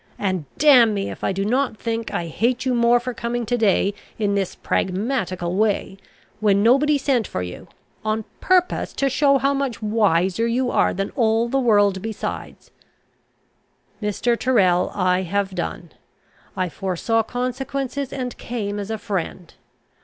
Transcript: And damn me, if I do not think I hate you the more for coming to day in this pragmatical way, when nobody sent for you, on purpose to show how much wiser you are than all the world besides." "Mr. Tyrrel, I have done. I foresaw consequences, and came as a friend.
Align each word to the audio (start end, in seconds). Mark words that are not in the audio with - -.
And 0.17 0.45
damn 0.57 0.95
me, 0.95 1.11
if 1.11 1.23
I 1.23 1.31
do 1.31 1.45
not 1.45 1.77
think 1.77 2.11
I 2.11 2.25
hate 2.25 2.65
you 2.65 2.71
the 2.71 2.79
more 2.79 2.99
for 2.99 3.13
coming 3.13 3.45
to 3.45 3.55
day 3.55 3.93
in 4.17 4.33
this 4.33 4.55
pragmatical 4.55 5.55
way, 5.55 5.97
when 6.39 6.63
nobody 6.63 6.97
sent 6.97 7.27
for 7.27 7.43
you, 7.43 7.67
on 8.03 8.25
purpose 8.39 8.93
to 8.93 9.11
show 9.11 9.37
how 9.37 9.53
much 9.53 9.79
wiser 9.79 10.47
you 10.47 10.71
are 10.71 10.91
than 10.91 11.11
all 11.15 11.47
the 11.49 11.59
world 11.59 12.01
besides." 12.01 12.71
"Mr. 14.01 14.35
Tyrrel, 14.35 14.89
I 14.95 15.21
have 15.21 15.53
done. 15.53 15.91
I 16.57 16.67
foresaw 16.67 17.21
consequences, 17.21 18.11
and 18.11 18.35
came 18.39 18.79
as 18.79 18.89
a 18.89 18.97
friend. 18.97 19.53